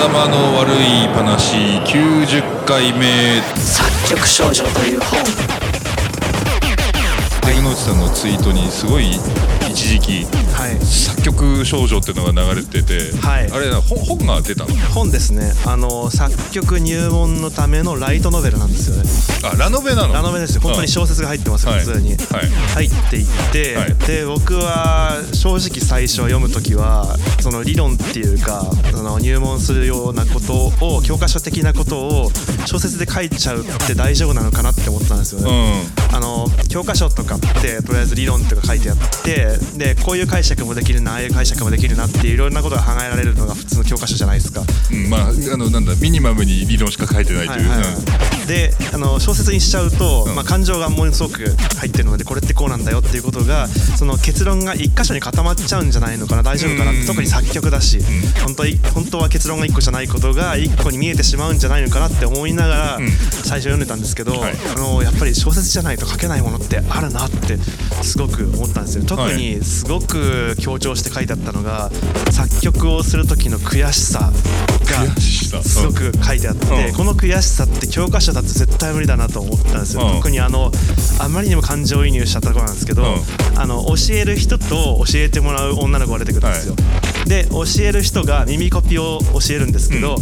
[0.00, 3.42] 頭の悪い話90回目。
[3.58, 5.20] 作曲少女という本。
[7.42, 9.20] 竹野内さんのツイートにすごい
[9.68, 10.24] 一時期
[10.54, 10.82] はい。
[10.86, 13.50] 作曲少女っていうのが流れてて、はい。
[13.50, 14.74] あれな本本が出たの？
[14.94, 15.52] 本ですね。
[15.66, 19.52] あの作曲入門のためのライトノベルなんですよね。
[19.52, 20.14] あラノベなの？
[20.14, 20.60] ラノベですよ。
[20.60, 22.18] 本当に小説が入ってます普通に、はい。
[22.48, 23.94] 入っていって、はい。
[24.06, 32.30] で僕は正直最初読む時はその理論っていうかその入門するようなことを教科書的なことを
[32.66, 44.60] 小説で書いちゃうって大丈夫なのかなって思ってたんですよね、うあの教科書とかってとりあえず理論とか書いてあってでこういう解釈もできるなああいう解釈もできるなっていろんなことが考えられるのが普通の教科書じゃないですか。
[44.60, 44.64] ん、
[44.94, 47.88] うん、まああのなんだミニマムに理論しか書いてないという、はいはい。
[47.88, 50.34] はい、であの小説にしちゃうと、うん。
[50.34, 51.44] まあ、感情がものすごく
[51.78, 57.00] 入ってるのでこれってこうなんだよっていうことがその結論が一箇所に固まっちゃうんじゃないのかな大丈夫かなっうん。
[57.00, 58.00] て特に作曲だし、
[58.44, 63.08] 本当に本当は結論が一個じゃないことが一個に見えてしまうんじゃないのかなって思いながらん。
[63.42, 64.54] 最初読んでたんですけど、はい。
[64.76, 67.56] あのやっぱり小説じゃないと書けないものってあるなって
[68.02, 69.04] すごく思ったんですよ。
[69.04, 71.90] 特にすごく強調して書いてあったのが
[72.30, 74.30] 作曲をする時の悔しさ
[74.84, 76.94] がすごく書いてあって、うん。
[76.94, 80.16] この悔しさって教科書だと絶対無理だなと思ったんですよ、うん。
[80.16, 80.70] 特にあの
[81.18, 83.58] あまりにも感情移入しちゃったところなんですけど、うん。
[83.58, 86.76] あの教える人と教えてもらう女の子が出てくるんですよ、
[87.30, 90.16] で教える人が耳コピを教えるんですけど、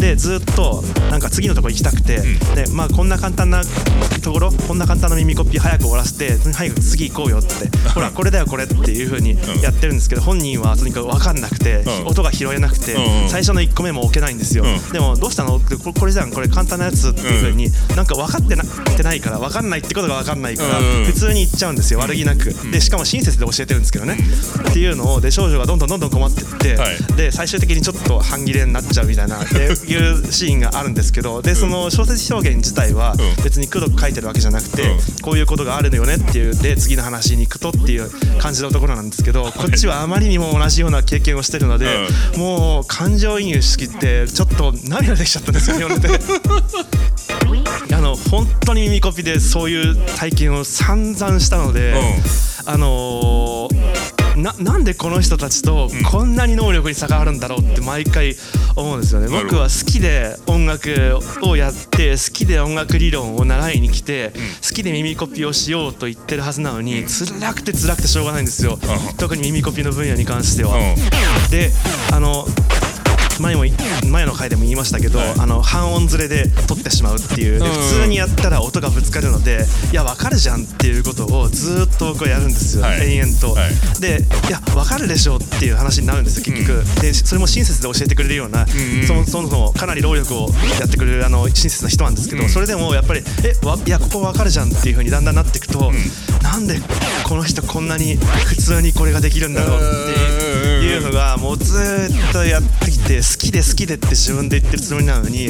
[0.00, 2.22] でずっとなんか次のとこ行きたくて、
[2.54, 3.62] でまあこんな簡単な
[4.22, 12.06] ところこんな簡単な耳コピ早く終わらせて早く次行こうよってほらこれだよこれっていう風にやってるんですけど本人はとにかく分かんなくて、うん。
[12.06, 13.28] 音が拾えなくて、うんうん。
[13.28, 14.92] 最初の1個目も置けないんですよ、うん。
[14.92, 15.56] でもどうしたの？
[15.56, 22.00] ってこれじゃんこれ簡単なやつっていう風に、なんか分かってなってないから分かんないってことが分かんないから、うん普通に言っちゃうんですよ。
[22.00, 24.16] 悪気なく、でしかも親切で教えてるんですけどね、
[24.70, 26.96] っていうのをで少女がどんどんどんどん困ってって、はい。
[27.16, 33.44] で最終的にちょっと半切れになっちゃうみたいな でいうシーンがあるんですけどでその小説表現自体はうん。
[33.44, 34.98] 別に黒く書いてるわけじゃなくて、うん。
[35.22, 41.86] こういうことがあるのよねっていうで次の話に行くとっていう感じのところなんですけどこっちはあまりにも同じような経験をしてるので、
[42.36, 46.20] もう感情移入しきってちょっと涙できちゃったんですよ読んでて。
[47.92, 51.94] あの本当に耳コピでそういう体験を散々したので、
[52.66, 53.73] あのー
[54.36, 58.34] ななんでこの人たちとこんなに能力に差があるんだろうって毎回
[58.76, 59.28] 思うんですよね。
[59.28, 64.32] 僕は好きで音楽をやって好きで音楽理論を習いに来て、
[64.68, 69.16] 好きで耳コピをしようと言ってるはずなのに、辛くて辛くてしょうがないんですよ、うん。
[69.16, 70.76] 特に耳コピの分野に関しては。
[70.76, 71.50] うん。
[71.50, 71.70] で
[72.12, 72.46] あの
[73.40, 73.64] 前も
[74.10, 75.34] 前の回でも言いましたけど、はい。
[75.38, 77.58] あの半音ずれで撮ってしまうっていう。
[77.60, 83.14] でうん普通にやったら音がぶつかるのでいや分かるじゃんっていうことをずーっと僕はやるんですよ、はい。
[83.14, 84.00] 延々と、はい。
[84.00, 89.06] でいや分かるでしょっていう話になるんですよ結局、でそれも親切で教えてくれるような、んうん。
[89.06, 90.48] そもそもかなり労力を
[90.80, 92.48] やってくれるあの親切な人なんですけど、うん。
[92.48, 95.92] それでもやっぱりえわいやここ分かるじゃんっていう風にだんだんなっていくと、
[96.42, 96.78] なんで
[97.24, 99.80] この人こんなに普通にこれができるんだろうっ
[100.80, 105.48] ていうのがもうずーっとやってきて好きで好きでって自分で言ってるつもりなのに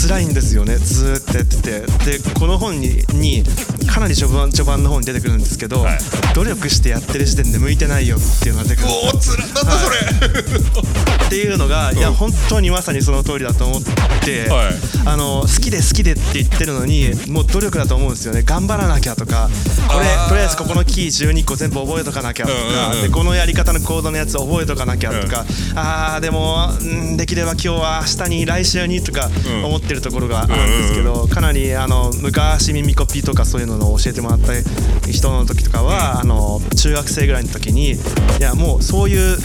[0.00, 0.76] 辛いんですよね。
[0.76, 2.18] ずーっとやってて。
[2.18, 3.42] でこの本にに
[3.84, 5.98] かなり序盤序盤の方に出てくるんですけど、はい。
[6.34, 9.96] 努力してやってる時点で向いてないよっていうのが出てくるおおつらなんだそれ、
[11.26, 13.82] っていうのがいや本当にまさにその通りだと思っ
[14.24, 14.72] て、はい。
[15.04, 18.42] あの好きで好きでって言ってるのにもう努力だと思うんですよね。
[18.42, 19.48] 頑張らなきゃとか
[19.88, 23.02] これとりあえずここのキー12個全部覚えとかなきゃとか、うんうんうん。
[23.02, 25.44] でこのやり方のコードのやつ覚えとかなきゃとか、
[25.74, 29.64] あーでも、うん、できれば今日は明日に来週にとかうん。
[29.64, 34.52] 思ってるところがあるんですけど、かなりあの昔耳コピとかそういうのを教えてもらった
[35.10, 37.96] 人の時とかは、あの中学生ぐらいの時にい
[38.40, 39.38] やもうそういう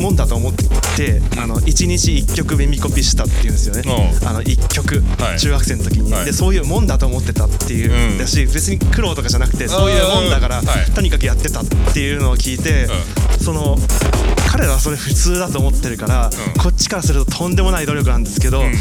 [0.00, 0.52] もんだと思っ
[0.96, 4.28] てあの1日1曲耳コピしたっていうんですよね、うん。
[4.28, 5.38] あの1曲、はい。
[5.38, 6.24] 中学生の時に、はい。
[6.24, 8.18] でそういうもんだと思ってたっていう、うん。
[8.18, 10.62] だし別に苦労とかじゃなくてそういうもんだから、
[10.94, 12.88] とにかくやってたっていうのを聞いて、
[13.40, 13.78] その
[14.52, 16.62] 彼らはそれ普通だと思ってるから、うん。
[16.62, 18.72] こっちからするととんでもない努力なんですけど、えー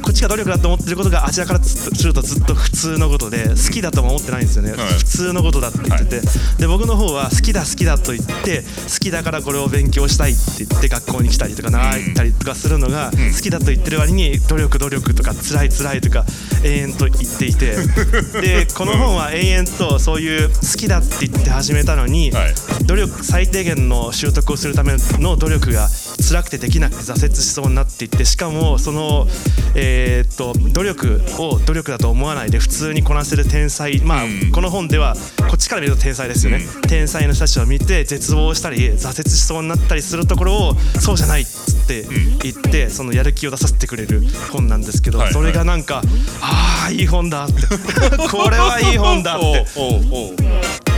[0.00, 4.78] こっちが努力だと思ってることがあちらからするとずっと普通のことで好きだとも思ってないんですよね、はい。
[4.98, 6.20] 普通のことだって言ってて、
[6.58, 16.24] で僕の方は好きだ好きだと言って好きだからこれを勉強したいって言って学校に来たりとか習ったりとかするのが好きだと言ってる割に努力努力とか辛い辛いとか
[16.64, 17.76] 延々と言っていて。
[18.40, 22.54] でこの本は延々とそういう好きだって言って始めたのに、はい。
[22.84, 25.88] 努力最低限の習得をするための努力が
[26.22, 29.26] 辛くてできなくて挫折しそうになっていってしかもその、
[29.74, 34.00] えーっと努力を努力だと思わないで普通にこなせる天才。
[34.02, 34.50] まあ、うん。
[34.52, 35.14] この本では
[35.48, 42.04] こっちから見ると天才ですよね、天才の人たちを見て絶望したり挫折しそうになったりするところをそうじゃないっつっって
[42.42, 45.32] 言ってそのやる気を出させてくれる本なんですけどはい。
[45.32, 46.02] それがなんか
[46.40, 47.54] ああいい本だって。
[48.30, 49.66] これはいい本だって。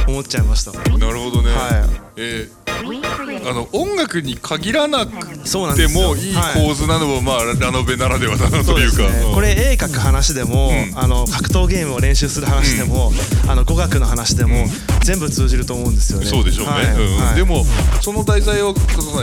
[0.09, 0.73] 思っちゃいました。
[0.73, 2.01] なるほどね、はい。
[2.17, 2.67] えー
[3.49, 9.07] あの音楽に限らなくてもいいはい構図なのも、まあラノベならではだなというか。
[9.07, 10.93] うんこれ絵描く話でも、ん。
[10.95, 13.13] あの格闘ゲームを練習する話でも、
[13.47, 14.67] あの語学の話でも、
[15.05, 16.27] 全部通じると思うんですよね。
[16.27, 16.85] そうでしょうね、はい。
[16.85, 17.17] うん。
[17.19, 17.35] はい。
[17.37, 17.65] でも
[18.01, 18.75] その題材を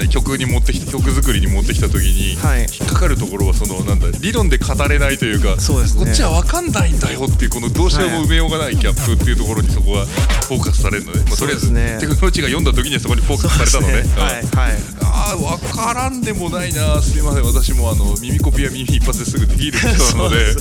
[0.10, 2.62] 曲に持ってきて曲作りに持ってきた時に、はい。
[2.62, 6.06] 引っかかるところはそのなんだ理論で語れないというかそうですね。
[6.06, 11.98] こっちは分かんないんだよっていうこのどうしても埋めようがないギャップっていうところにそこはフォーカスされるので、まあ、とりあえず、ね。
[12.00, 14.13] テクノロジーが読んだ時にはそこにフォーカスされたのね。
[14.16, 14.72] ですうんはい。
[14.72, 14.78] はい。
[15.02, 17.02] ああ分からんでもないな。
[17.02, 17.44] すみません。
[17.44, 19.88] 私もあの耳コピは耳一発ですぐできる人
[20.18, 20.54] なので。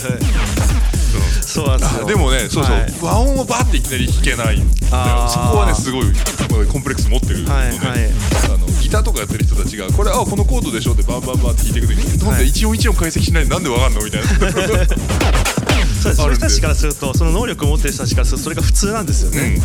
[1.42, 2.04] そうなんですよ。
[2.04, 2.94] あでもねそうそう、はい。
[3.02, 4.58] 和音をバーっていきなり弾けない。
[4.58, 5.32] んだよあー。
[5.32, 6.04] そこはねすごい
[6.66, 8.10] コンプレックス持ってるので、はいはい。
[8.46, 10.92] あのギターとかやってる人たちがこれあこのコードでしょ？
[10.92, 14.02] ってバンバンバンって弾いていく時になんはいで一音一音解析しないでなんでわかんの？
[14.02, 14.28] みたいな。
[14.28, 16.16] そうです。
[16.16, 19.56] そういう人たちからするとその能力を持ってる人たちからするとそれが普通なんですよね。
[19.56, 19.60] っ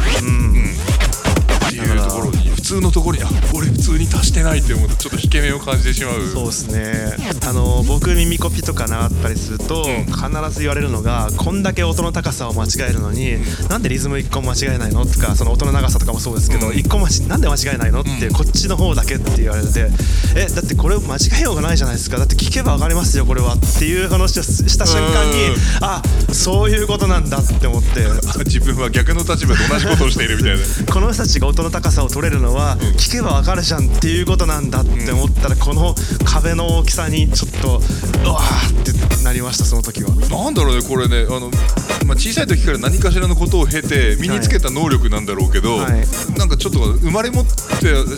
[1.70, 6.28] ていうところに普通のところにあ俺普通に達してないって思うとちょっと引け目を感じてしまう。
[6.28, 7.16] そうですね。
[7.48, 10.06] あの僕耳コピとか習ったりすると、ん。
[10.06, 13.38] 必ず言われるのがこんだけ音の高さを間違えるのに、
[13.70, 16.74] なんでリズム1個も間違えないのとかその音の長さとかもそうですけど、うん。
[16.74, 19.88] 1個間違なんで間違えないのって、こっちの方だけって言われて
[20.36, 22.18] えだってこれ間違えようがないじゃないですか。
[22.18, 25.56] だって聞けば分かりますよこれはっていう話をした瞬間に、うん。
[25.82, 26.02] あ
[26.34, 28.06] そういうことなんだって思って。
[28.06, 30.64] あ 自分は逆の立場で同じことをしているみたいな。
[30.92, 35.94] この人たちが音の高さを取れるのは聞けばわかるじゃんっていうことなんだって思ったらこの
[36.26, 37.80] 壁の大きさにちょっと
[38.26, 40.10] うわーってなりましたその時は。
[40.10, 41.52] なんだろうねこれねあの、
[42.06, 46.08] まあ、小さい時から何かしらのことを経て身につけた能力なんだろうけど、はい。
[46.38, 47.52] なんかちょっと生まれ持って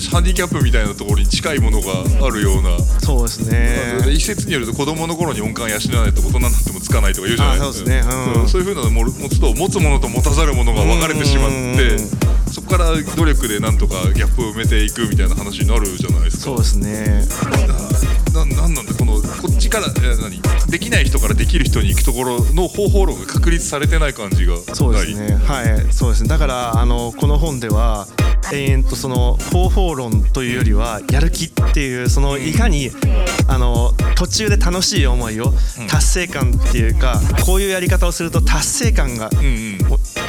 [0.10, 1.88] ハンディキャップみたいなところに近いものが
[2.26, 4.00] あるような、そうですね。
[4.14, 7.38] 一説によると子供の頃に音感養わないと大人になってもつかないとか言う。
[7.38, 8.02] じゃないあそうですね。
[8.42, 8.48] うん。
[8.48, 12.29] そういうふうなのを持つと持つものと持たざるものが分かれてしまってうん
[12.60, 16.44] そこから努力でなんとかギャップを埋めていくみたいな話になるじゃないですか。
[16.44, 17.24] そうですね。
[18.34, 20.42] ななんなんだこのこっちからえ何？
[20.70, 25.36] できない人からできる人に行くところの方法論が確立されてない感じがそうですね。
[25.36, 25.94] はい。
[25.94, 26.30] そうですね。
[26.30, 28.08] だからあのこの本では
[28.52, 32.92] 延々とその方法論というよりはやる気っていうそのいかに
[33.48, 35.54] あの途中で楽しい思いを
[35.90, 39.30] 達成感っていうかこういうやり方をすると達成感が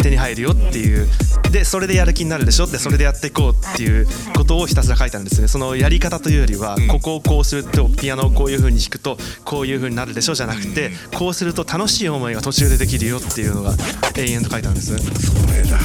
[0.03, 1.09] 手に入るよっていう
[1.51, 2.65] でそれでやる気になるでしょ？
[2.65, 5.49] ってそれでやっていこうっていうことをひたすら書いてあるんですね。
[5.49, 6.87] そのやり方というよりは、ん。
[6.89, 10.35] ここをこうするとピアノをこういう風に弾くとこういう風になるでしょ？
[10.35, 13.75] じゃなくて、こうすると楽しい思いが途中でできるよっていうのが
[14.17, 14.93] 永遠と書いてあるんです。
[14.93, 15.79] ねそれだ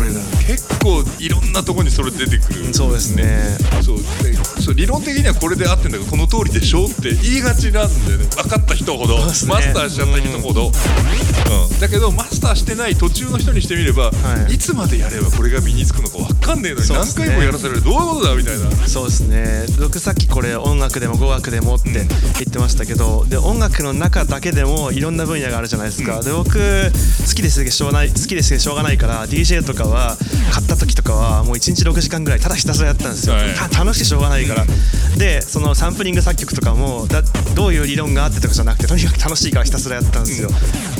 [0.00, 2.72] それだ結構いろんなところにそれ出てくる。
[2.72, 3.58] そうですね。
[3.82, 3.98] そう。
[4.24, 8.24] でそう理論的にはこれで合ってんだけどこの通りでしょって言いがちなんだよね。
[8.34, 9.24] 分かった人ほど、ね。
[9.26, 10.70] マスターしちゃった人ほど、う
[11.76, 11.80] ん。
[11.80, 14.54] だけどマスターしてない途中の人にしてみれば、はい。
[14.54, 17.26] い、つまでやればこれが身につくのか分かんねえのに何そうですね。
[17.26, 18.70] 回もやらされるどういうことだみたいな。
[18.88, 19.66] そうですね。
[19.78, 30.16] 僕さっきこれ音楽でも語学でもって言ってましたけどで音楽の中だけでもいろんな分野があるじゃないですか、で僕好きですけどしょうがない好きですけどしょうがないから DJ とかは
[30.52, 33.54] 買った時とかはもう1日6時間ぐらいただひたすらやったんですよ、はい。
[33.54, 34.64] た楽しくてしょうがないから、
[35.16, 37.22] でそのサンプリング作曲とかもだ
[37.54, 40.50] どういう理論があってとかじゃなくてとにかく楽しいからひたすらやったんですよ、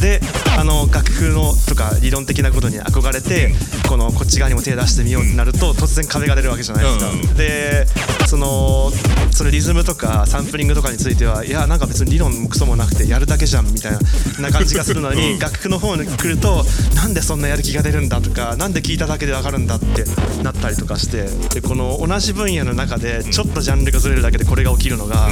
[0.00, 0.20] で
[0.58, 3.52] あの楽譜のとか理論的なことに憧れて
[3.88, 7.34] このこっち側にも手出してみようってなると突然壁が出るわけじゃないですか、うん。
[7.34, 7.86] で
[8.28, 8.90] その
[9.30, 20.04] そのリズムとかサンプリングとかについてはいやなんか別に理論もクソもなくてやるだけじゃんみたいなな感じがするのに、楽譜の方に来るとなんでそんなやる気が出るんだとかなんで聞いただけでわかるんだって
[20.42, 25.30] なったりとかしてでこの同じ分野の中でちょっとジャンルがずれるだけでこれが起きるのが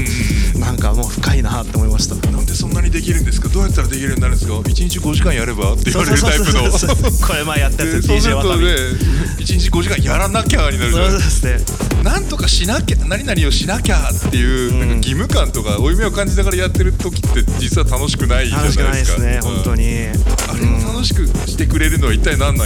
[0.58, 2.14] なんかもう深いなって思いました。
[2.30, 3.48] なんでそんなにできるんですか？
[3.48, 6.62] どうやったらできるようになるんですか？1日5時間やればって言われるタイプの。
[7.26, 12.02] これ前やったやつ DJ るとねわたび1日5時間やらなきゃになるじゃそうないですね。
[12.02, 18.84] なんとかしなきゃ何々をしなきゃっていう、なんか義務感とか負い目を感じながらやってる時って実は楽しくないじゃないですか。
[18.84, 20.08] 楽しくないですね本当に、に。
[20.08, 22.64] あれを楽しくしてくれるのは一体何なんだ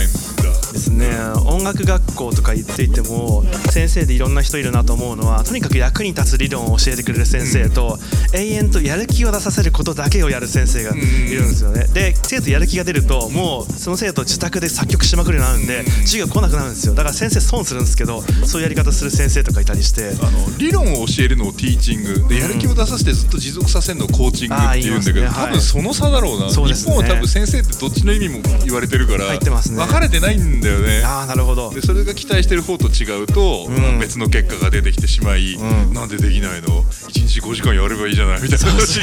[0.73, 1.11] ですね。
[1.47, 7.99] 音楽学校とか言っていても先生でいろんな人いるなと思うのはとにかく役に立つ理論を教えてくれる先生と、
[8.33, 15.85] 永遠とやる気を出させることだけをやる先生がいるんですよね、で生徒やる気が出るともうその生徒自宅で作曲しまくるようになるん。
[15.85, 16.95] で、授業来なくなるんですよ。
[16.95, 20.15] だから先生損するんですけどそういうやり方する先生とかいたりして。
[20.21, 22.25] あの理論を教えるのをティーチング。
[22.29, 26.93] でやる気を出させてずっと持続させるのをコーチングっていうんだけど、ねはい多分その差だろうな、そうですね。
[26.93, 31.03] 日本は多分先生ってどっちの意味も言われてるから分かれてないんだよね。
[31.05, 31.71] ああなるほど。
[31.75, 33.99] でそれが期待してる方と違うと、ん。
[33.99, 35.93] 別の結果が出てきてしまい、うん。
[35.93, 38.43] なんでできないの？1日5時間やればいいじゃない？
[38.43, 39.01] みたいな話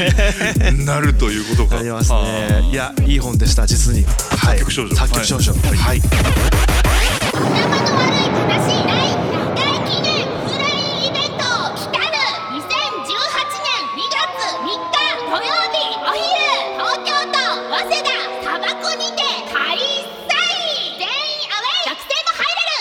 [0.78, 1.78] になるということか。
[1.78, 4.04] ありますはねいやいい本でした実に。
[4.04, 4.58] はい。
[4.58, 4.96] 作曲少女。
[4.96, 5.52] 作曲少女。
[5.52, 5.76] はい。
[5.76, 6.69] はい